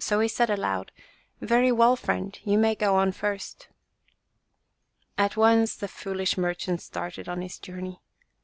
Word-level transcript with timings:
So 0.00 0.18
he 0.18 0.26
said 0.26 0.50
aloud, 0.50 0.90
"Very 1.40 1.70
well, 1.70 1.94
friend, 1.94 2.36
you 2.42 2.58
may 2.58 2.74
go 2.74 2.96
on 2.96 3.12
first." 3.12 3.68
At 5.16 5.36
once 5.36 5.76
the 5.76 5.86
foolish 5.86 6.36
merchant 6.36 6.80
started 6.82 7.28
on 7.28 7.42
his 7.42 7.60
journey. 7.60 8.00